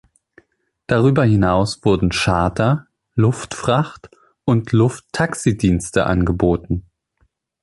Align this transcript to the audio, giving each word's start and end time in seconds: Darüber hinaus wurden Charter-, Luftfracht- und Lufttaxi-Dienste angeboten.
Darüber 0.87 1.25
hinaus 1.25 1.85
wurden 1.85 2.09
Charter-, 2.09 2.87
Luftfracht- 3.15 4.09
und 4.45 4.71
Lufttaxi-Dienste 4.71 6.07
angeboten. 6.07 6.87